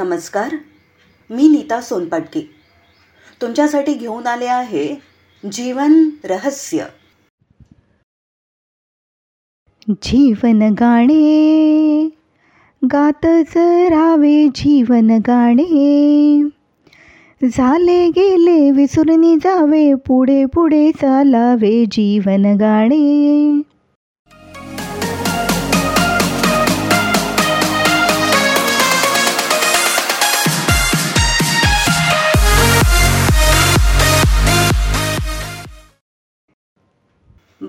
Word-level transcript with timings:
नमस्कार 0.00 0.54
मी 1.30 1.48
नीता 1.48 1.80
सोनपाटकी. 1.80 2.40
तुमच्यासाठी 3.42 3.94
घेऊन 3.94 4.26
आले 4.26 4.46
आहे 4.46 4.94
जीवन 5.52 6.10
रहस्य. 6.24 6.84
जीवन 9.90 10.74
गाणे 10.80 12.10
गातच 12.84 13.54
जरावे 13.54 14.48
जीवन 14.48 15.18
गाणे. 15.26 16.42
झाले 17.44 18.08
गेले 18.08 18.70
विसरून 18.70 19.38
जावे 19.38 19.94
पुढे 19.94 20.44
पुढे 20.44 20.92
चालावे 20.92 21.84
जीवन 21.90 22.56
गाणे. 22.60 23.60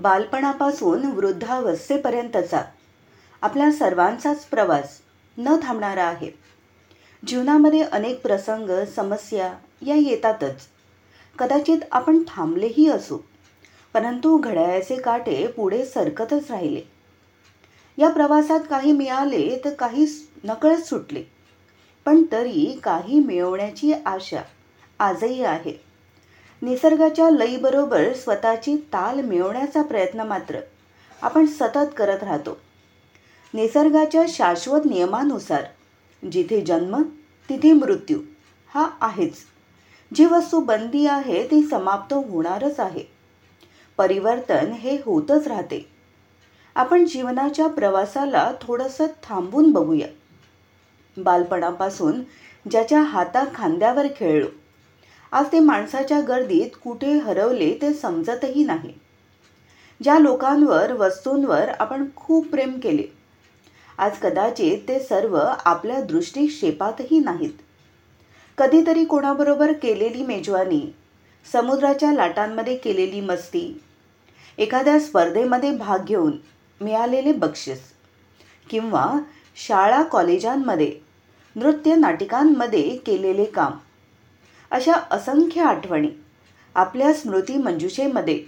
बालपणापासून 0.01 1.05
वृद्धावस्थेपर्यंतचा 1.05 2.61
आपल्या 3.41 3.71
सर्वांचाच 3.71 4.45
प्रवास 4.45 4.97
न 5.37 5.55
थांबणारा 5.63 6.03
आहे. 6.03 6.29
जीवनामध्ये 7.27 7.81
अनेक 7.81 8.21
प्रसंग 8.21 8.69
समस्या 8.95 9.53
या 9.81 9.95
येतातच. 9.95 10.67
कदाचित 11.39 11.77
आपण 11.91 12.23
थांबलेही 12.27 12.89
असू 12.89 13.17
परंतु 13.93 14.37
घड्याळाचे 14.37 14.95
काटे 14.95 15.45
पुढे 15.47 15.85
सरकतच 15.85 16.51
राहिले. 16.51 16.81
या 17.97 18.09
प्रवासात 18.09 18.59
काही 18.69 18.91
मिळाले 18.91 19.59
तर 19.65 19.73
काही 19.73 20.05
नकळत 20.43 20.83
सुटले 20.83 21.23
पण 22.05 22.23
तरी 22.31 22.79
काही 22.83 23.19
मिळवण्याची 23.19 23.93
आशा 24.05 24.41
आजही 24.99 25.43
आहे. 25.43 25.90
निसर्गाच्या 26.61 27.29
लईबरोबर 27.29 28.13
स्वतःची 28.13 28.75
ताल 28.75 29.21
मिळवण्याचा 29.21 29.81
प्रयत्न 29.81 30.19
मात्र 30.19 30.59
आपण 31.21 31.45
सतत 31.45 31.87
करत 31.97 32.23
राहतो. 32.23 32.57
निसर्गाच्या 33.53 34.23
शाश्वत 34.29 34.81
नियमानुसार 34.85 35.63
जिथे 36.31 36.61
जन्म 36.61 37.01
तिथे 37.49 37.73
मृत्यू 37.73 38.19
हा 38.67 38.89
आहेच. 39.01 39.35
जी 40.15 40.25
वस्तू 40.25 40.59
बंदी 40.59 41.07
आहे 41.07 41.43
ती 41.51 41.63
समाप्त 41.63 42.13
होणारच 42.13 42.79
आहे. 42.79 43.03
परिवर्तन 43.97 44.71
हे 44.71 44.95
होतच 45.05 45.47
राहते. 45.47 45.89
आपण 46.75 47.05
जीवनाच्या 47.05 47.67
प्रवासाला 47.67 48.51
थोडंसं 48.61 49.05
थांबून 49.23 49.71
बघूया. 49.71 50.07
बालपणापासून 51.17 52.21
ज्याच्या 52.71 53.01
हाता 53.01 53.43
खांद्यावर 53.55 54.07
खेळलो 54.15 54.47
आज 55.31 55.45
ते 55.51 55.59
माणसाच्या 55.59 56.19
गर्दीत 56.27 56.69
कुठे 56.83 57.11
हरवले 57.25 57.73
ते 57.81 57.93
समजतही 57.93 58.63
नाही. 58.63 58.91
ज्या 60.01 60.17
लोकांवर 60.19 60.91
वस्तूंवर 60.93 61.69
आपण 61.79 62.05
खूप 62.15 62.47
प्रेम 62.47 62.71
केले 62.79 63.03
आज 63.97 64.17
कदाचित 64.21 64.87
ते 64.87 64.99
सर्व 64.99 65.37
आपल्या 65.37 66.01
दृष्टीक्षेपातही 66.01 67.19
नाहीत. 67.19 67.53
कधीतरी 68.57 69.03
कोणाबरोबर 69.05 69.71
केलेली 69.73 70.23
मेजवानी 70.25 70.81
समुद्राच्या 71.47 72.11
लाटांमध्ये 72.13 72.75
केलेली 72.77 73.21
मस्ती 73.21 73.63
एखाद्या 74.57 74.99
स्पर्धेमध्ये 74.99 75.71
भाग 75.75 76.05
घेऊन 76.05 76.35
मिळालेले 76.81 77.31
बक्षीस 77.31 77.81
किंवा 78.69 79.05
शाळा 79.57 80.01
कॉलेजांमध्ये 80.03 80.91
नृत्य 81.55 81.95
नाटिकांमध्ये 81.95 82.83
केलेले 83.05 83.45
काम 83.45 83.77
अशा 84.71 84.93
असंख्य 85.11 85.61
आठवणी 85.61 86.09
आपल्या 86.75 87.13
स्मृती 87.13 87.57
मंजुषेमध्ये 87.57 88.43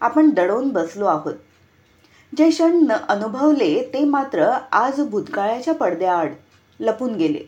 आपण 0.00 0.30
दडवून 0.30 0.68
बसलो 0.68 1.06
आहोत. 1.06 1.34
जे 2.36 2.50
क्षण 2.50 2.86
न 2.88 2.92
अनुभवले 3.08 3.90
ते 3.92 4.04
मात्र 4.04 4.52
आज 4.72 5.00
भूतकाळाच्या 5.00 5.74
पडद्याआड 5.74 6.32
लपून 6.80 7.14
गेले. 7.14 7.40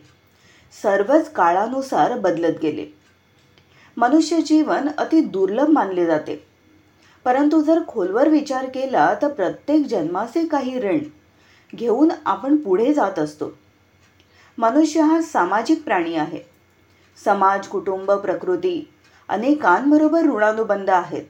सर्वच 0.81 1.31
काळानुसार 1.31 2.17
बदलत 2.17 2.53
गेले. 2.61 2.85
मनुष्य 3.97 4.41
जीवन 4.41 4.87
अति 4.97 5.21
दुर्लभ 5.21 5.69
मानले 5.69 6.05
जाते. 6.05 6.43
परंतु 7.25 7.61
जर 7.61 7.79
खोलवर 7.87 8.29
विचार 8.29 8.65
केला 8.65 9.13
तर 9.21 9.27
प्रत्येक 9.27 9.85
जन्माचे 9.85 10.47
काही 10.47 10.79
ऋण 10.79 10.97
घेऊन 11.75 12.11
आपण 12.25 12.55
पुढे 12.55 12.93
जात 12.93 13.19
असतो. 13.19 13.57
मनुष्य 14.57 15.01
हा 15.01 15.21
सामाजिक 15.21 15.83
प्राणी 15.83 16.15
आहे. 16.15 16.50
समाज 17.25 17.67
कुटुंब 17.67 18.11
प्रकृती 18.11 18.93
अनेकांबरोबर 19.29 20.21
ऋणानुबंध 20.21 20.89
आहेत. 20.89 21.25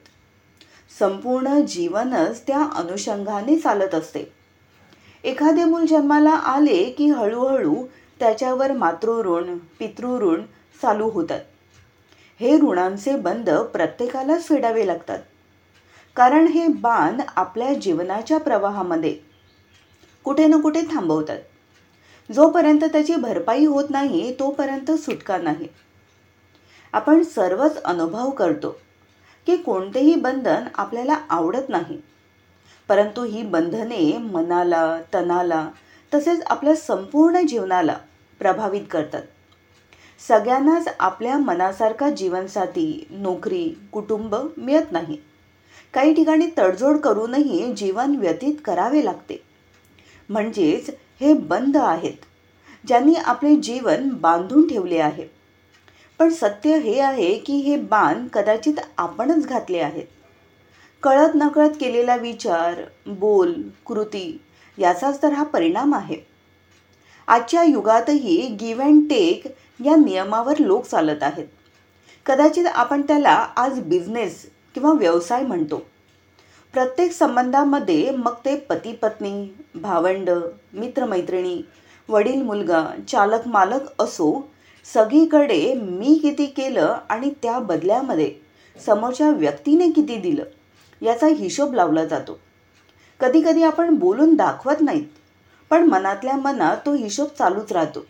संपूर्ण 1.00 1.66
जीवनच 1.66 2.42
त्या 2.48 2.64
अनुषंगाने 2.76 3.60
चालत 3.60 3.96
असते. 3.96 4.24
एखादे 5.24 5.64
मूल 5.64 5.86
जन्माला 5.86 6.30
आले 6.30 6.84
की 6.84 7.10
हळूहळू 7.10 7.76
त्याच्यावर 8.20 8.72
मातृऋण 8.72 9.58
पितृऋण 9.58 10.42
चालू 10.82 11.10
होतात. 11.10 11.40
हे 12.40 12.58
ऋणांचे 12.58 13.16
बंध 13.16 13.50
प्रत्येकालाच 13.50 14.44
फेडावे 14.44 14.88
लागतात. 14.88 15.20
कारण 16.16 16.48
हे 16.48 16.68
बाण 16.68 17.22
आपल्या 17.36 17.74
जीवनाच्या 17.74 18.38
प्रवाहामध्ये 18.38 19.18
कुठे 20.24 20.48
ना 20.48 20.58
कुठे 20.58 20.82
थांबवतात. 20.82 21.38
जोपर्यंत 22.30 22.80
त्याची 22.84 23.16
भरपाई 23.16 23.66
होत 23.66 23.90
नाही 23.90 24.36
तोपर्यंत 24.40 24.92
सुटका 24.92 25.38
नाही. 25.38 25.68
आपण 26.94 27.24
सर्वच 27.24 27.84
अनुभव 27.84 28.30
करतो 28.30 28.70
की 29.46 29.58
कोणतेही 29.58 30.16
बंधन 30.16 30.64
आपल्याला 30.76 31.18
आवडत 31.30 31.70
नाही. 31.70 32.02
परंतु 32.88 33.24
ही 33.24 33.44
बंधने 33.44 34.18
मनाला 34.18 35.02
तनाला 35.14 35.70
तसेच 36.14 36.42
आपल्या 36.46 36.76
संपूर्ण 36.76 37.46
जीवनाला 37.48 37.98
प्रभावित 38.40 38.82
करतात. 38.92 39.22
सगळ्यांनाच 40.28 40.88
आपल्या 41.00 41.38
मनासारखा 41.38 42.10
जीवनसाथी 42.10 43.08
नोकरी 43.10 43.74
कुटुंब 43.92 44.36
मिळत 44.58 44.92
नाही. 44.92 45.18
काही 45.94 46.14
ठिकाणी 46.14 46.48
तडजोड 46.58 46.98
करूनही 46.98 47.74
जीवन 47.74 48.16
व्यतीत 48.16 48.56
करावे 48.66 49.06
लागते. 49.06 49.44
म्हणजेच 50.30 50.90
हे 51.22 51.34
बंद 51.34 51.78
आहेत 51.78 52.26
ज्यांनी 52.88 53.14
आपले 53.16 53.56
जीवन 53.56 54.10
बांधून 54.10 54.68
ठेवले 54.68 54.98
आहे. 54.98 55.26
पण 56.20 56.30
सत्य 56.30 56.78
हे 56.78 57.00
आहे 57.00 57.38
की 57.38 57.54
हे 57.54 57.76
बाण 57.78 58.28
कदाचित 58.28 58.74
आपणच 58.98 59.48
घातले 59.48 59.80
आहेत. 59.80 60.06
कळत 61.04 61.36
नकळत 61.36 61.70
केलेला 61.80 62.16
विचार 62.16 62.82
बोल 63.08 63.54
कृती 63.86 64.42
याचाच 64.78 65.22
तर 65.24 65.34
हा 65.34 65.44
परिणाम 65.44 65.96
आहे. 65.96 66.18
आजच्या 67.28 67.64
युगातही 67.64 68.58
गिव्ह 68.60 68.84
अँड 68.84 69.04
टेक 69.10 69.44
या 69.86 69.96
नियमावर 69.96 70.58
लोक 70.60 70.86
चालत 70.86 71.24
आहेत. 71.24 71.48
कदाचित 72.26 72.68
आपण 72.68 73.02
त्याला 73.02 73.48
आज 73.56 73.80
बिझनेस 73.80 74.46
किंवा 74.74 74.92
व्यवसाय 74.92 75.44
म्हणतो. 75.44 75.91
प्रत्येक 76.74 77.12
संबंधामध्ये 77.12 78.12
मग 78.12 78.34
ते 78.46 78.56
पती 78.70 78.92
पत्नी 78.94 79.32
भावंड 79.76 80.30
मित्रमैत्रिणी 80.74 81.62
वडील 82.10 82.42
मुलगा 82.42 82.84
चालक 83.08 83.48
मालक 83.48 84.02
असो 84.02 84.30
सगळीकडे 84.94 85.74
मी 85.74 86.14
किती 86.14 86.46
केलं 86.46 86.98
आणि 87.10 87.30
त्या 87.44 87.58
बदल्यामध्ये 87.60 88.32
समोरच्या 88.86 89.30
व्यक्तीने 89.30 89.90
किती 89.92 90.16
दिलं 90.18 90.44
याचा 91.02 91.28
हिशोब 91.28 91.74
लावला 91.74 92.06
जातो. 92.06 92.38
कधीकधी 93.20 93.64
आपण 93.64 93.96
बोलून 93.96 94.34
दाखवत 94.36 94.82
नाहीत 94.82 95.08
पण 95.72 95.88
मनातल्या 95.88 96.36
मनात 96.36 96.78
तो 96.86 96.94
हिशोब 96.94 97.28
चालूच 97.40 97.72
राहतो. 97.72 98.06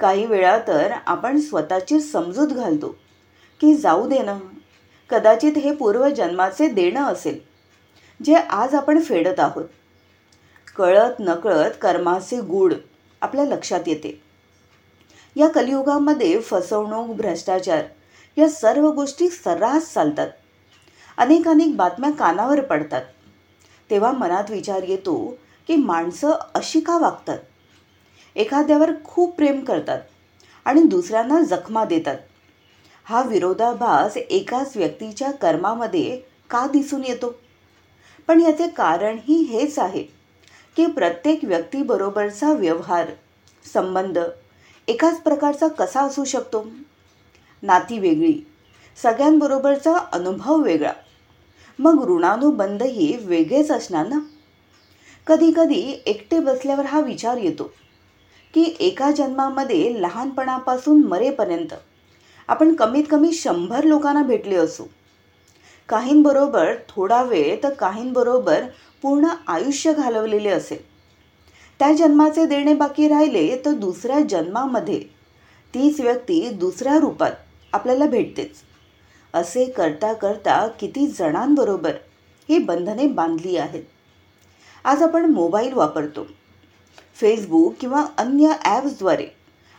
काही 0.00 0.26
वेळा 0.26 0.58
तर 0.68 0.92
आपण 1.06 1.38
स्वतःची 1.40 2.00
समजूत 2.00 2.48
घालतो 2.48 2.94
की 3.60 3.74
जाऊ 3.74 4.08
दे 4.08 4.22
ना 4.22 4.38
कदाचित 5.10 5.58
हे 5.58 5.74
पूर्वजन्माचे 5.74 6.68
देणं 6.68 7.02
असेल. 7.02 7.49
जे 8.24 8.34
आज 8.34 8.74
आपण 8.74 9.00
फेडत 9.00 9.40
आहोत. 9.40 9.64
कळत 10.76 11.20
नकळत 11.20 11.70
कर्माचे 11.82 12.40
गूढ 12.40 12.74
आपल्या 13.20 13.44
लक्षात 13.44 13.80
येते. 13.86 14.22
या 15.36 15.48
कलियुगामध्ये 15.48 16.40
फसवणूक 16.40 17.16
भ्रष्टाचार 17.16 17.84
या 18.38 18.48
सर्व 18.48 18.90
गोष्टी 18.90 19.28
सर्रास 19.28 19.92
चालतात. 19.94 20.28
अनेक 21.16 21.48
अनेक 21.48 21.76
बातम्या 21.76 22.10
कानावर 22.10 22.60
पडतात. 22.60 23.02
तेव्हा 23.90 24.12
मनात 24.12 24.50
विचार 24.50 24.82
येतो 24.82 25.38
की 25.66 25.76
माणसं 25.76 26.30
अशी 26.54 26.80
का 26.80 26.98
वागतात? 26.98 27.38
एखाद्यावर 28.36 28.90
खूप 29.04 29.36
प्रेम 29.36 29.64
करतात 29.64 29.98
आणि 30.64 30.82
दुसऱ्यांना 30.82 31.42
जखमा 31.42 31.84
देतात. 31.84 32.16
हा 33.04 33.22
विरोधाभास 33.22 34.16
एकाच 34.16 34.76
व्यक्तीच्या 34.76 35.30
कर्मामध्ये 35.30 36.20
का 36.50 36.66
दिसून 36.66 37.04
येतो? 37.04 37.34
पण 38.30 38.40
याचे 38.40 38.68
कारणही 38.68 39.42
हेच 39.42 39.78
आहे 39.78 40.02
की 40.76 40.86
प्रत्येक 40.86 41.40
व्यक्तीबरोबरचा 41.44 42.52
व्यवहार 42.52 43.06
संबंध 43.74 44.18
एकाच 44.88 45.20
प्रकारचा 45.20 45.68
कसा 45.68 46.02
असू 46.02 46.24
शकतो? 46.24 46.66
नाती 47.62 47.98
वेगळी 47.98 48.32
सगळ्यांबरोबरचा 49.02 49.96
अनुभव 50.12 50.62
वेगळा 50.62 50.92
मग 51.78 52.04
ऋणानुबंधही 52.08 53.16
वेगळेच 53.20 53.70
असणार 53.70 54.06
ना? 54.06 54.18
कधीकधी 55.26 56.02
एकटे 56.06 56.38
बसल्यावर 56.38 56.84
हा 56.84 57.00
विचार 57.00 57.36
येतो 57.36 57.70
की 58.54 58.76
एका 58.80 59.10
जन्मामध्ये 59.10 60.02
लहानपणापासून 60.02 61.02
मरेपर्यंत 61.04 61.74
आपण 62.48 62.74
कमीत 62.74 63.04
कमी 63.10 63.32
शंभर 63.32 63.84
लोकांना 63.84 64.22
भेटले 64.22 64.56
असू 64.56 64.84
काहींबरोबर 65.90 66.74
थोडा 66.88 67.22
वेळ 67.22 67.56
तर 67.62 67.70
काहींबरोबर 67.70 68.64
पूर्ण 69.02 69.26
आयुष्य 69.46 69.92
घालवलेले 69.92 70.48
असेल. 70.48 70.78
त्या 71.78 71.92
जन्माचे 71.92 72.46
देणे 72.46 72.74
बाकी 72.74 73.08
राहिले 73.08 73.56
तर 73.64 73.72
दुसऱ्या 73.72 74.20
जन्मामध्ये 74.20 75.00
तीच 75.74 76.00
व्यक्ती 76.00 76.50
दुसऱ्या 76.50 76.98
रूपात 76.98 77.32
आपल्याला 77.72 78.06
भेटतेच. 78.06 78.50
असे 79.34 79.64
करता 79.64 80.12
करता 80.12 80.66
किती 80.66 81.06
जणांबरोबर 81.06 81.92
ही 82.48 82.58
बंधने 82.58 83.06
बांधली 83.06 83.56
आहेत. 83.56 83.82
आज 84.84 85.02
आपण 85.02 85.24
मोबाईल 85.24 85.72
वापरतो. 85.72 86.26
फेसबुक 87.14 87.74
किंवा 87.80 88.06
अन्य 88.18 88.52
ॲप्सद्वारे 88.64 89.26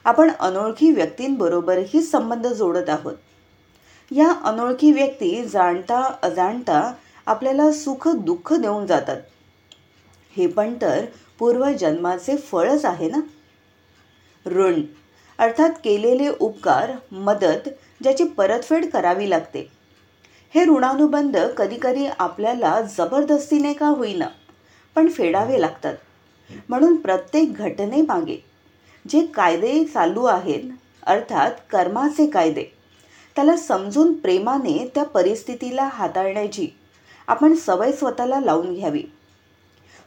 आपण 0.05 0.31
अनोळखी 0.39 0.91
व्यक्तींबरोबरही 0.91 2.01
संबंध 2.01 2.47
जोडत 2.47 2.89
आहोत. 2.89 3.15
या 4.11 4.31
अनोळखी 4.43 4.91
व्यक्ती 4.91 5.43
जाणता 5.45 6.15
अजाणता 6.21 6.93
आपल्याला 7.25 7.71
सुख 7.71 8.07
दुःख 8.07 8.53
देऊन 8.53 8.85
जातात. 8.85 9.17
हे 10.37 10.47
पण 10.47 10.73
तर 10.81 11.05
पूर्वजन्माचे 11.39 12.35
फळच 12.37 12.85
आहे 12.85 13.09
ना? 13.09 13.19
ऋण 14.45 14.81
अर्थात 15.37 15.69
केलेले 15.83 16.27
उपकार 16.39 16.91
मदत 17.11 17.69
ज्याची 18.03 18.23
परतफेड 18.23 18.89
करावी 18.89 19.29
लागते. 19.29 19.71
हे 20.53 20.65
ऋणानुबंध 20.65 21.37
कधीकधी 21.37 22.05
आपल्याला 22.19 22.81
जबरदस्तीने 22.81 23.73
का 23.73 23.87
होईना 23.87 24.27
पण 24.95 25.09
फेडावे 25.09 25.61
लागतात. 25.61 25.95
म्हणून 26.69 26.95
प्रत्येक 26.95 27.53
घटनेमागे 27.53 28.37
जे 29.09 29.25
कायदे 29.25 29.83
चालू 29.85 30.25
आहेत 30.25 30.63
अर्थात 31.03 31.51
कर्माचे 31.69 32.27
कायदे 32.27 32.80
त्याला 33.35 33.55
समजून 33.57 34.13
प्रेमाने 34.13 34.77
त्या 34.95 35.03
परिस्थितीला 35.03 35.87
हाताळण्याची 35.93 36.67
आपण 37.27 37.53
सवय 37.55 37.91
स्वतःला 37.91 38.39
लावून 38.39 38.73
घ्यावी. 38.73 39.03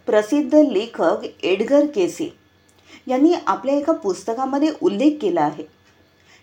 प्रसिद्ध 0.09 0.55
लेखक 0.55 1.25
एडगर 1.43 1.87
केसी 1.87 2.29
यांनी 3.06 3.32
आपल्या 3.47 3.75
एका 3.75 3.93
पुस्तकामध्ये 3.93 4.73
उल्लेख 4.82 5.17
केला 5.21 5.41
आहे 5.41 5.62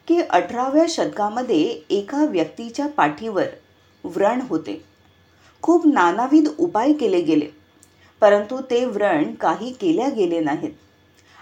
की 0.07 0.21
अठराव्या 0.21 0.85
शतकामध्ये 0.89 1.61
एका 1.89 2.25
व्यक्तीच्या 2.25 2.87
पाठीवर 2.87 3.45
व्रण 4.03 4.41
होते. 4.41 4.81
खूप 5.63 5.85
नानाविध 5.87 6.47
उपाय 6.57 6.93
केले 6.93 7.21
गेले 7.21 7.47
परंतु 8.21 8.59
ते 8.69 8.83
व्रण 8.85 9.33
काही 9.33 9.71
केल्या 9.71 10.09
गेले 10.09 10.39
नाहीत 10.39 10.71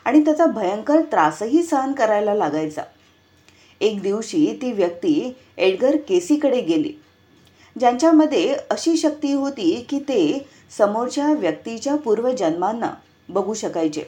आणि 0.06 0.24
त्याचा 0.26 0.46
भयंकर 0.46 1.02
त्रासही 1.02 1.64
सहन 1.64 1.94
करायला 1.94 2.34
लागायचा. 2.34 2.82
एक 3.82 4.02
दिवशी 4.02 4.58
ती 4.62 4.72
व्यक्ती 4.72 5.36
एडगर 5.58 5.96
केसीकडे 5.96 6.62
गेली. 6.62 6.94
ज्यांच्यामध्ये 7.80 8.56
अशी 8.70 8.98
शक्ती 8.98 9.32
होती 9.34 9.86
की 9.90 10.00
ते 10.00 10.48
समोरच्या 10.78 11.34
व्यक्तीच्या 11.34 11.96
पूर्वजन्मांना 11.96 12.94
बघू 13.30 13.54
शकायचे. 13.54 14.04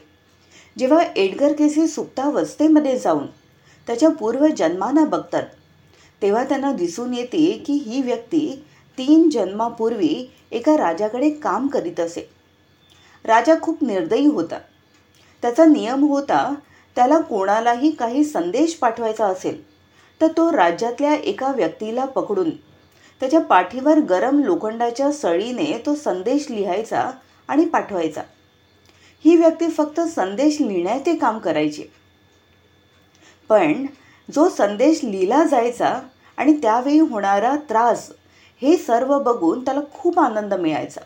जेव्हा 0.80 1.02
एडगर 1.16 1.54
केसी 1.54 1.88
सुप्तावस्थेमध्ये 1.88 2.98
जाऊन 3.00 3.26
त्याच्या 3.88 4.10
पूर्वजन्मांना 4.10 5.06
बघतात 5.06 5.44
तेव्हा 6.22 6.44
त्यांना 6.44 6.72
दिसून 6.72 7.14
येते 7.14 7.64
की 7.66 7.74
ही 7.74 8.02
व्यक्ती 8.02 8.64
तीन 8.98 9.30
जन्मापूर्वी 9.30 10.32
एका 10.52 10.78
राजाकडे 10.78 11.30
काम 11.30 11.68
करीत 11.68 12.00
असे. 12.00 12.30
राजा 13.26 13.56
खूप 13.62 13.84
निर्दयी 13.84 14.26
होता. 14.26 14.60
त्याचा 15.42 15.66
नियम 15.66 16.04
होता 16.04 16.54
त्याला 16.96 17.20
कोणालाही 17.20 17.92
काही 17.92 18.24
संदेश 18.24 18.74
पाठवायचा 18.74 19.26
असेल 19.26 19.72
तर 20.22 20.28
तो 20.28 20.52
राज्यातल्या 20.52 21.16
एका 21.16 21.52
व्यक्तीला 21.52 22.06
पकडून 22.06 22.50
त्याच्या 23.20 23.40
पाठीवर 23.40 24.00
गरम 24.00 24.44
लोखंडाच्या 24.44 25.12
सळीने 25.12 25.84
तो 25.86 25.96
संदेश 25.96 26.52
लिहायचा 26.52 27.12
आणि 27.48 27.66
पाठवायचा. 27.66 28.22
ही 29.26 29.36
व्यक्ती 29.36 29.70
फक्त 29.70 30.00
संदेश 30.00 30.62
लिहिण्याचे 30.62 31.16
काम 31.16 31.40
करायची. 31.40 31.84
पण 33.50 33.86
जो 34.36 34.50
संदेश 34.50 35.04
लिहिला 35.04 35.44
जायचा 35.44 36.00
आणि 36.38 36.54
त्यावेळी 36.54 37.00
होणारा 37.00 37.56
त्रास 37.70 38.12
हे 38.62 38.78
सर्व 38.78 39.20
बघून 39.20 39.66
त्याला 39.66 39.80
खूप 39.94 40.20
आनंद 40.20 40.54
मिळायचा. 40.54 41.02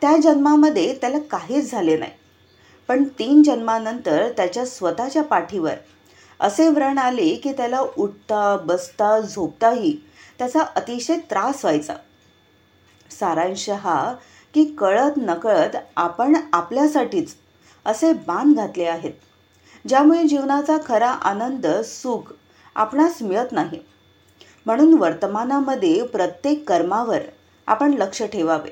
त्या 0.00 0.16
जन्मामध्ये 0.16 0.94
त्याला 1.00 1.18
काहीच 1.18 1.70
झाले 1.70 1.96
नाही. 1.96 2.12
पण 2.88 3.04
तीन 3.18 3.42
जन्मानंतर 3.42 4.30
त्याच्या 4.36 4.64
स्वतःच्या 4.66 5.22
पाठीवर 5.22 5.74
असे 6.40 6.68
व्रण 6.68 6.98
आले 6.98 7.34
की 7.34 7.52
त्याला 7.52 7.80
उठता 7.98 8.56
बसता 8.56 9.18
झोपताही 9.20 9.96
त्याचा 10.38 10.60
अतिशय 10.76 11.18
त्रास 11.30 11.64
व्हायचा. 11.64 11.94
सारांश 13.10 13.68
हा 13.70 14.14
की 14.54 14.64
कळत 14.78 15.16
नकळत 15.16 15.76
आपण 15.96 16.36
आपल्यासाठीच 16.52 17.34
असे 17.86 18.12
बाण 18.26 18.52
घातले 18.52 18.84
आहेत 18.84 19.12
ज्यामुळे 19.88 20.24
जीवनाचा 20.24 20.76
खरा 20.86 21.10
आनंद 21.10 21.66
सुख 21.84 22.32
आपणास 22.74 23.22
मिळत 23.22 23.52
नाही. 23.52 23.80
म्हणून 24.66 24.94
वर्तमानामध्ये 24.94 26.02
प्रत्येक 26.02 26.68
कर्मावर 26.68 27.20
आपण 27.66 27.94
लक्ष 27.94 28.22
ठेवावे. 28.22 28.70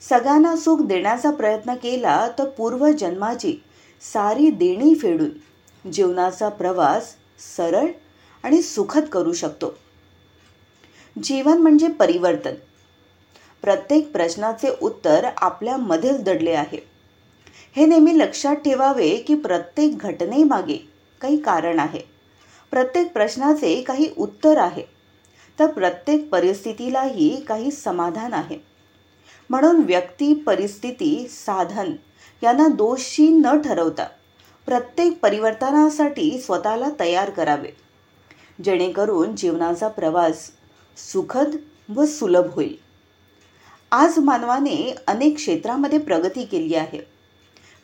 सगळ्यांना 0.00 0.56
सुख 0.56 0.78
देण्याचा 0.82 1.30
प्रयत्न 1.30 1.74
केला 1.74 2.28
तर 2.38 2.48
पूर्वजन्माची 2.48 3.56
सारी 4.00 4.50
देणी 4.50 4.94
फेडून 4.94 5.30
जीवनाचा 5.90 6.48
प्रवास 6.48 7.14
सरळ 7.56 7.86
आणि 8.42 8.62
सुखद 8.62 9.04
करू 9.04 9.32
शकतो. 9.32 9.74
जीवन 11.22 11.58
म्हणजे 11.58 11.88
परिवर्तन. 11.88 12.54
प्रत्येक 13.62 14.12
प्रश्नाचे 14.12 14.68
उत्तर 14.82 15.26
आपल्यामध्येच 15.36 16.22
दडले 16.22 16.52
आहे. 16.52 16.78
हे 17.76 17.86
नेहमी 17.86 18.18
लक्षात 18.18 18.56
ठेवावे 18.56 19.16
की 19.16 19.34
प्रत्येक 19.34 19.98
घटनेमागे 19.98 20.76
काही 21.20 21.36
कारण 21.36 21.78
आहे. 21.78 22.00
प्रत्येक 22.70 23.12
प्रश्नाचे 23.12 23.82
काही 23.82 24.10
उत्तर 24.18 24.56
आहे. 24.56 24.82
तर 25.60 25.66
प्रत्येक 25.66 26.28
परिस्थितीलाही 26.28 27.40
काही 27.40 27.70
समाधान 27.70 28.32
आहे. 28.32 28.58
म्हणून 29.50 29.76
व्यक्ती 29.76 30.34
परिस्थिती 30.34 31.28
साधन 31.28 31.92
यांना 32.42 32.66
दोषी 32.66 33.28
न 33.28 33.46
ठरवता 33.60 34.06
प्रत्येक 34.66 35.20
परिवर्तनासाठी 35.20 36.40
स्वतःला 36.40 36.88
तयार 37.00 37.30
करावे. 37.30 37.68
जेणेकरून 38.64 39.36
जीवनाचा 39.36 39.88
प्रवास 39.88 40.50
सुखद 40.96 41.56
व 41.96 42.04
सुलभ 42.04 42.46
होईल. 42.52 42.76
आज 43.92 44.18
मानवाने 44.18 44.94
अनेक 45.06 45.36
क्षेत्रामध्ये 45.36 45.98
प्रगती 45.98 46.44
केली 46.44 46.74
आहे. 46.74 46.98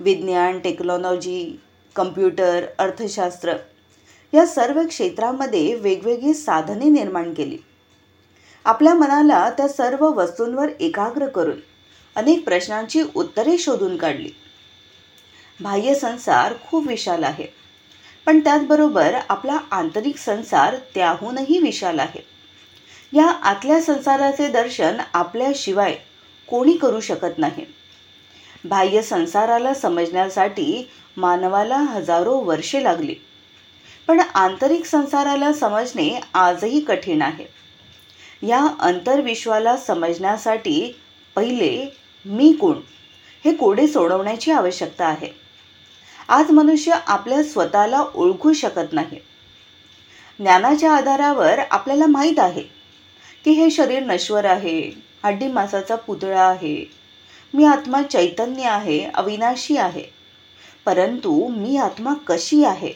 विज्ञान 0.00 0.58
टेक्नॉलॉजी 0.58 1.60
कम्प्युटर 1.94 2.66
अर्थशास्त्र 2.78 3.54
या 4.34 4.46
सर्व 4.46 4.86
क्षेत्रामध्ये 4.86 5.74
वेगवेगळी 5.74 6.34
साधने 6.34 6.84
निर्माण 6.84 7.34
केली. 7.34 7.58
आपल्या 8.64 8.94
मनाला 8.94 9.50
त्या 9.50 9.68
सर्व 9.68 10.06
वस्तूंवर 10.06 10.68
एकाग्र 10.80 11.26
करून 11.26 11.56
अनेक 12.16 12.44
प्रश्नांची 12.44 13.02
उत्तरे 13.14 13.58
शोधून 13.58 13.96
काढली. 13.96 14.30
बाह्य 15.60 15.94
संसार 15.94 16.54
खूप 16.70 16.88
विशाल 16.88 17.24
आहे. 17.24 17.46
पण 18.26 18.40
त्याचबरोबर 18.40 19.14
आपला 19.28 19.58
आंतरिक 19.70 20.16
संसार 20.16 20.76
त्याहूनही 20.94 21.58
विशाल 21.58 21.98
आहे. 21.98 22.26
या 23.12 23.26
आतल्या 23.26 23.82
संसाराचे 23.82 24.48
दर्शन 24.48 24.96
आपल्याशिवाय 25.14 25.94
कोणी 26.48 26.72
करू 26.72 27.00
शकत 27.00 27.38
नाही. 27.38 27.64
बाह्य 28.64 29.02
संसाराला 29.02 29.74
समजण्यासाठी 29.74 30.90
मानवाला 31.16 31.76
हजारो 31.76 32.36
वर्षे 32.36 32.84
लागली. 32.84 33.14
पण 34.06 34.20
आंतरिक 34.34 34.84
संसाराला 34.84 35.52
समजणे 35.52 36.20
आजही 36.34 36.80
कठीण 36.80 37.22
आहे. 37.22 37.63
या 38.44 38.66
अंतर्विश्वाला 38.80 39.76
समजण्यासाठी 39.76 40.92
पहिले 41.36 41.94
मी 42.24 42.52
कोण 42.52 42.80
हे 43.44 43.54
कोडे 43.54 43.86
सोडवण्याची 43.88 44.50
आवश्यकता 44.50 45.06
आहे. 45.06 45.28
आज 46.28 46.50
मनुष्य 46.50 46.94
आपल्या 47.06 47.42
स्वतःला 47.42 48.04
ओळखू 48.14 48.52
शकत 48.52 48.92
नाही. 48.92 49.18
ज्ञानाच्या 50.38 50.92
आधारावर 50.92 51.58
आपल्याला 51.70 52.06
माहीत 52.06 52.38
आहे 52.38 52.62
की 53.44 53.50
हे 53.50 53.70
शरीर 53.70 54.02
नश्वर 54.02 54.44
आहे 54.44 54.80
हड्डी 55.24 55.48
मासाचा 55.48 55.96
पुतळा 55.96 56.42
आहे 56.42 56.84
मी 57.54 57.64
आत्मा 57.64 58.02
चैतन्य 58.02 58.68
आहे 58.68 59.00
अविनाशी 59.14 59.76
आहे 59.76 60.04
परंतु 60.86 61.46
मी 61.48 61.76
आत्मा 61.76 62.14
कशी 62.26 62.64
आहे 62.64 62.92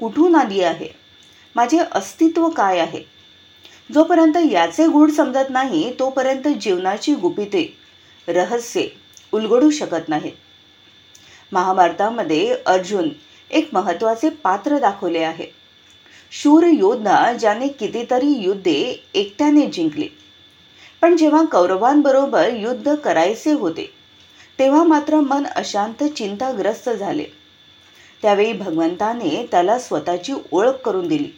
कुठून 0.00 0.34
आली 0.34 0.62
आहे 0.62 0.88
माझे 1.56 1.78
अस्तित्व 1.92 2.48
काय 2.48 2.78
आहे 2.78 3.11
जोपर्यंत 3.94 4.36
याचे 4.50 4.86
गुढ 4.86 5.10
समजत 5.10 5.50
नाही 5.50 5.92
तोपर्यंत 5.98 6.48
जीवनाची 6.60 7.14
गुपिते 7.14 7.78
रहस्ये 8.28 8.88
उलगडू 9.32 9.70
शकत 9.70 10.08
नाहीत. 10.08 10.32
महाभारतामध्ये 11.52 12.54
अर्जुन 12.66 13.08
एक 13.50 13.68
महत्त्वाचे 13.72 14.28
पात्र 14.28 14.78
दाखवले 14.78 15.18
आहे. 15.18 15.46
शूर 16.32 16.66
योद्धा 16.66 17.32
ज्याने 17.32 17.68
कितीतरी 17.68 18.30
युद्धे 18.38 19.04
एकट्याने 19.14 19.66
जिंकली. 19.66 20.08
पण 21.00 21.16
जेव्हा 21.16 21.44
कौरवांबरोबर 21.44 22.48
युद्ध 22.48 22.94
करायचे 22.94 23.52
होते 23.52 23.90
तेव्हा 24.58 24.82
मात्र 24.84 25.20
मन 25.20 25.46
अशांत 25.56 26.04
चिंताग्रस्त 26.04 26.88
झाले. 26.90 27.24
त्यावेळी 28.22 28.52
भगवंताने 28.52 29.46
त्याला 29.50 29.78
स्वतःची 29.78 30.32
ओळख 30.52 30.82
करून 30.84 31.08
दिली. 31.08 31.30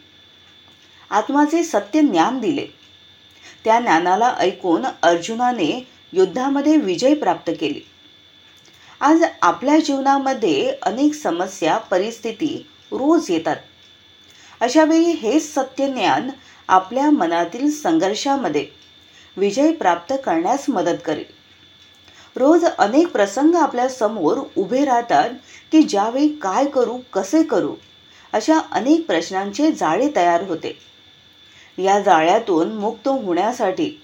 आत्माचे 1.15 1.63
सत्य 1.65 2.01
ज्ञान 2.01 2.39
दिले. 2.39 2.67
त्या 3.65 3.81
ज्ञानाला 3.81 4.35
ऐकून 4.39 4.87
अर्जुनाने 5.03 5.87
युद्धामध्ये 6.13 6.77
विजय 6.77 7.15
प्राप्त 7.15 7.51
केली. 7.61 7.81
आज 9.01 9.23
आपल्या 9.43 9.79
जीवनामध्ये 9.79 10.75
अनेक 10.83 11.15
समस्या 11.15 11.77
परिस्थिती 11.79 12.67
रोज 12.93 13.31
येतात. 13.31 13.57
अशावेळी 14.61 15.05
हेच 15.05 15.55
सत्य 15.55 15.89
ज्ञान 15.89 16.31
आपल्या 16.69 17.11
मनातील 17.11 17.71
संघर्षामध्ये 17.71 18.67
विजय 19.37 19.73
प्राप्त 19.73 20.15
करण्यास 20.25 20.69
मदत 20.69 20.99
करेल. 21.05 21.25
रोज 22.37 22.65
अनेक 22.65 23.09
प्रसंग 23.09 23.55
आपल्यासमोर 23.55 24.39
उभे 24.57 24.85
राहतात 24.85 25.31
की 25.73 25.83
ज्यावेळी 25.83 26.29
काय 26.29 26.65
करू 26.65 26.99
कसे 27.13 27.43
करू 27.43 27.75
अशा 28.33 28.59
अनेक 28.73 29.07
प्रश्नांचे 29.07 29.73
जाळे 29.73 30.11
तयार 30.17 30.43
होते. 30.43 30.94
या 31.79 32.01
जाळ्यातून 32.01 32.73
मुक्त 32.73 33.09
होण्यासाठी 33.09 34.03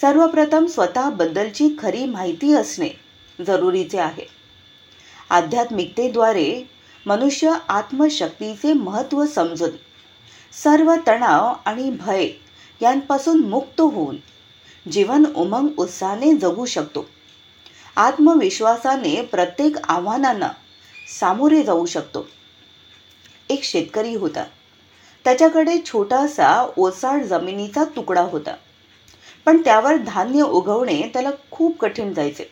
सर्वप्रथम 0.00 0.66
स्वतःबद्दलची 0.66 1.76
खरी 1.78 2.04
माहिती 2.04 2.52
असणे 2.52 2.88
जरुरीचे 3.46 3.98
आहे. 3.98 4.26
आध्यात्मिकतेद्वारे 5.30 6.70
मनुष्य 7.06 7.52
आत्मशक्तीचे 7.68 8.72
महत्त्व 8.72 9.26
समजून 9.26 9.70
सर्व 10.52 10.94
तणाव 11.06 11.52
आणि 11.64 11.90
भय 11.90 12.28
यांपासून 12.82 13.38
मुक्त 13.38 13.80
होऊन 13.80 14.16
जीवन 14.90 15.24
उमंग 15.36 15.68
उत्साहाने 15.76 16.34
जगू 16.34 16.64
शकतो. 16.64 17.06
आत्मविश्वासाने 17.96 19.22
प्रत्येक 19.22 19.76
आव्हानांना 19.88 20.48
सामोरे 21.20 21.62
जाऊ 21.62 21.86
शकतो. 21.86 22.28
एक 23.48 23.64
शेतकरी 23.64 24.14
होता. 24.14 24.44
त्याच्याकडे 25.24 25.78
छोटासा 25.86 26.66
ओसाड 26.76 27.22
जमिनीचा 27.22 27.84
तुकडा 27.84 28.20
होता. 28.20 28.54
पण 29.44 29.62
त्यावर 29.62 29.96
धान्य 29.96 30.42
उगवणे 30.42 31.10
त्याला 31.12 31.30
खूप 31.50 31.78
कठीण 31.78 32.12
जायचे. 32.12 32.44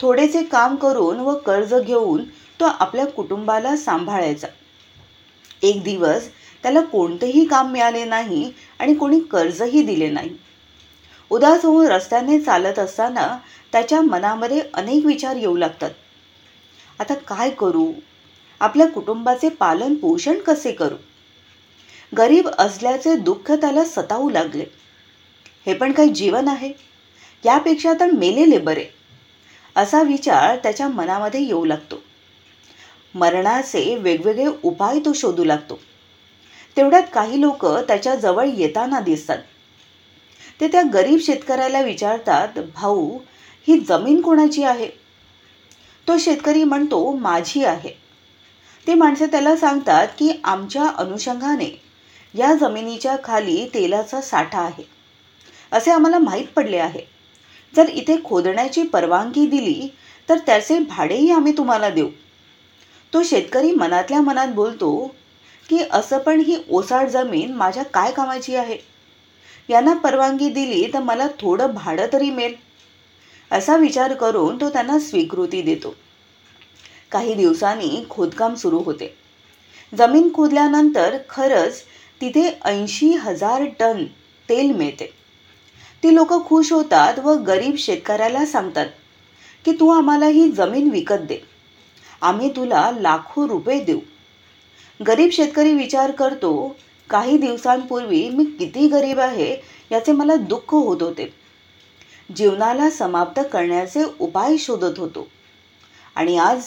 थोडेसे 0.00 0.42
काम 0.42 0.76
करून 0.76 1.20
व 1.20 1.34
कर्ज 1.34 1.74
घेऊन 1.74 2.24
तो 2.60 2.64
आपल्या 2.64 3.06
कुटुंबाला 3.06 3.76
सांभाळायचा. 3.76 4.46
एक 5.62 5.82
दिवस 5.82 6.28
त्याला 6.62 6.80
कोणतेही 6.80 7.44
काम 7.44 7.72
मिळाले 7.72 8.04
नाही 8.04 8.52
आणि 8.78 8.94
कोणी 8.94 9.20
कर्जही 9.20 9.82
दिले 9.82 10.10
नाही. 10.10 10.30
उदास 11.30 11.64
होऊन 11.64 11.86
रस्त्याने 11.86 12.40
चालत 12.40 12.78
असताना 12.78 13.38
त्याच्या 13.72 14.00
मनामध्ये 14.00 14.62
अनेक 14.74 15.06
विचार 15.06 15.36
येऊ 15.36 15.56
लागतात. 15.56 15.90
आता 17.00 17.14
काय 17.14 17.50
करू? 17.50 17.92
आपल्या 18.60 18.86
कुटुंबाचे 18.86 19.48
पालन 19.48 19.94
पोषण 19.94 20.38
कसे 20.38 20.72
करू? 20.72 20.96
गरीब 22.18 22.48
असल्याचे 22.58 23.16
दुःख 23.16 23.52
त्याला 23.52 23.84
सतावू 23.84 24.30
लागले. 24.30 24.64
हे 25.66 25.74
पण 25.74 25.92
काही 25.92 26.08
जीवन 26.08 26.48
आहे. 26.48 26.72
यापेक्षा 27.44 27.92
तर 28.00 28.10
मेलेले 28.10 28.58
बरे. 28.58 28.84
असा 29.76 30.02
विचार 30.02 30.56
त्याच्या 30.56 30.88
मनामध्ये 30.88 31.40
येऊ 31.40 31.64
लागतो. 31.64 32.02
मरणाचे 33.14 33.96
वेगवेगळे 33.96 34.46
उपाय 34.62 34.98
तो 34.98 35.12
शोधू 35.12 35.44
लागतो. 35.44 35.78
तेवढ्यात 36.76 37.02
काही 37.12 37.40
लोक 37.40 37.66
त्याच्याजवळ 37.66 38.46
येताना 38.46 39.00
दिसतात. 39.00 39.38
ते 40.60 40.68
त्या 40.68 40.82
गरीब 40.94 41.18
शेतकऱ्याला 41.20 41.80
विचारतात 41.80 42.58
भाऊ 42.74 43.18
ही 43.68 43.78
जमीन 43.78 44.20
कोणाची 44.20 44.62
आहे? 44.62 44.88
तो 46.08 46.18
शेतकरी 46.18 46.64
म्हणतो 46.64 47.12
माझी 47.12 47.64
आहे. 47.64 47.90
ते 48.86 48.94
माणसे 48.94 49.26
त्याला 49.26 49.56
सांगतात 49.56 50.08
की 50.18 50.40
आमच्या 50.44 50.86
अनुषंगाने 50.88 51.91
या 52.34 52.54
जमिनीच्या 52.54 53.16
खाली 53.24 53.68
तेलाचा 53.74 54.20
साठा 54.20 54.60
आहे. 54.60 54.82
असे 55.72 55.90
आम्हाला 55.90 56.18
माहीत 56.18 56.46
पडले 56.56 56.76
आहे. 56.76 57.00
जर 57.76 57.88
इथे 57.88 58.16
खोदण्याची 58.24 58.82
परवानगी 58.82 59.46
दिली 59.46 59.88
तर 60.28 60.38
त्याचे 60.38 60.78
भाडेही 60.78 61.30
आम्ही 61.30 61.56
तुम्हाला 61.56 61.90
देऊ. 61.90 62.08
तो 63.14 63.22
शेतकरी 63.22 63.70
मनातल्या 63.72 64.20
मनात 64.20 64.48
बोलतो 64.48 65.14
की 65.68 65.78
असं 65.92 66.18
पण 66.18 66.40
ही 66.40 66.56
ओसाड 66.70 67.08
जमीन 67.08 67.52
माझ्या 67.52 67.82
काय 67.82 68.12
कामाची 68.12 68.56
आहे? 68.56 68.78
यांना 69.68 69.94
परवानगी 69.94 70.48
दिली 70.48 70.90
तर 70.94 70.98
मला 70.98 71.26
थोडं 71.40 71.74
भाडं 71.74 72.06
तरी 72.12 72.30
मिळेल. 72.30 72.54
असा 73.50 73.76
विचार 73.76 74.14
करून 74.14 74.60
तो 74.60 74.70
त्यांना 74.70 74.98
स्वीकृती 74.98 75.62
देतो. 75.62 75.94
काही 77.10 77.34
दिवसांनी 77.34 78.06
खोदकाम 78.10 78.54
सुरू 78.54 78.78
होते. 78.78 79.16
जमीन 79.98 80.34
खोदल्यानंतर 80.34 81.16
खरंच 81.30 81.82
तिथे 82.22 82.58
ऐंशी 82.64 83.08
हजार 83.08 83.64
टन 83.78 84.04
तेल 84.48 84.72
मिळते. 84.72 85.06
ती 86.02 86.14
लोक 86.14 86.46
खुश 86.46 86.72
होतात 86.72 87.18
व 87.18 87.34
गरीब 87.34 87.74
शेतकऱ्याला 87.76 88.46
सांगतात 88.46 88.86
की 89.64 89.72
तू 89.72 89.88
आम्हाला 89.88 90.26
ही 90.26 90.50
जमीन 90.50 90.90
विकत 90.90 91.14
दे. 91.14 91.38
आम्ही 92.20 92.56
तुला 92.56 92.90
लाखो 93.00 93.48
रुपये 93.48 93.80
देऊ. 93.80 93.98
गरीब 95.06 95.30
शेतकरी 95.30 95.74
विचार 95.74 96.10
करतो 96.10 96.76
काही 97.10 97.38
दिवसांपूर्वी 97.38 98.28
मी 98.28 98.44
किती 98.44 98.88
गरीब 98.88 99.20
आहे 99.20 99.56
याचे 99.92 100.12
मला 100.12 100.34
दुःख 100.34 100.74
होत 100.74 101.02
होते. 101.02 101.34
जीवनाला 102.36 102.90
समाप्त 102.90 103.40
करण्याचे 103.52 104.04
उपाय 104.20 104.56
शोधत 104.56 104.98
होतो. 104.98 105.28
आणि 106.14 106.38
आज 106.38 106.62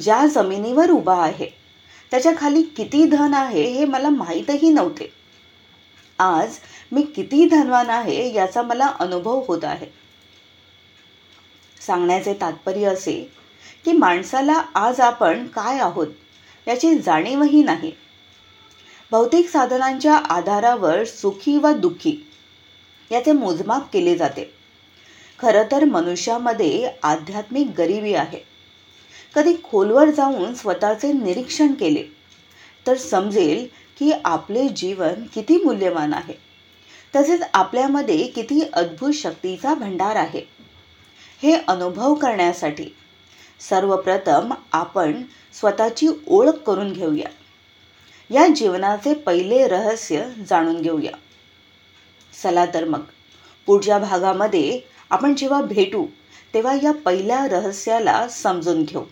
ज्या 0.00 0.26
जमिनीवर 0.26 0.90
उभा 0.90 1.22
आहे 1.22 1.63
त्याच्याखाली 2.10 2.62
किती 2.62 3.04
धन 3.04 3.34
आहे 3.34 3.62
हे 3.62 3.84
मला 3.84 4.08
माहीतही 4.08 4.70
नव्हते. 4.70 5.12
आज 6.18 6.56
मी 6.92 7.02
किती 7.02 7.48
धनवान 7.48 7.90
आहे 7.90 8.34
याचा 8.34 8.62
मला 8.62 8.86
अनुभव 8.86 9.44
होत 9.48 9.64
आहे. 9.64 9.86
सांगण्याचे 11.80 12.34
तात्पर्य 12.34 12.84
असे 12.84 13.32
की 13.84 13.92
माणसाला 13.92 14.62
आज 14.74 15.00
आपण 15.00 15.46
काय 15.46 15.78
आहोत 15.78 16.06
याची 16.68 16.94
जाणीवही 16.94 17.62
नाही. 17.62 17.92
भौतिक 19.10 19.48
साधनांच्या 19.48 20.16
आधारावर 20.16 21.04
सुखी 21.04 21.56
व 21.56 21.72
दुःखी 21.72 22.16
याचे 23.10 23.32
मोजमाप 23.32 23.92
केले 23.92 24.16
जाते. 24.16 24.54
खरं 25.38 25.62
तर 25.72 25.84
मनुष्यामध्ये 25.84 26.90
आध्यात्मिक 27.02 27.68
गरिबी 27.78 28.14
आहे. 28.14 28.53
कधी 29.34 29.54
खोलवर 29.64 30.10
जाऊन 30.10 30.54
स्वतःचे 30.54 31.12
निरीक्षण 31.12 31.72
केले 31.72 32.02
तर 32.86 32.96
समजेल 32.96 33.66
की 33.98 34.12
आपले 34.24 34.68
जीवन 34.68 35.14
किती 35.34 35.56
मूल्यवान 35.64 36.14
आहे. 36.14 36.34
तसेच 37.16 37.42
आपल्यामध्ये 37.54 38.26
किती 38.26 38.60
अद्भुत 38.72 39.12
शक्तीचा 39.12 39.74
भंडार 39.74 40.16
आहे. 40.16 40.42
हे 41.42 41.52
अनुभव 41.68 42.14
करण्यासाठी 42.14 42.86
सर्वप्रथम 43.60 44.54
आपण 44.72 45.22
स्वतःची 45.52 46.08
ओळख 46.26 46.52
करून 46.52 46.92
घेऊया. 46.92 47.28
या 48.30 48.46
जीवनाचे 48.48 49.14
पहिले 49.14 49.68
रहस्य 49.68 50.24
जाणून 50.48 50.82
घेऊया. 50.82 51.16
चला 52.42 52.66
तर 52.66 52.84
मग 52.84 53.02
पुढच्या 53.66 53.98
भागामध्ये 53.98 54.80
आपण 55.10 55.34
जेव्हा 55.34 55.62
भेटू 55.62 56.06
तेव्हा 56.54 56.74
या 56.82 56.92
पहिल्या 56.92 57.48
रहस्याला 57.48 58.28
समजून 58.28 58.82
घेऊ. 58.82 59.02